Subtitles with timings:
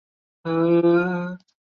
[0.43, 0.51] 奥
[0.81, 1.45] 托二世。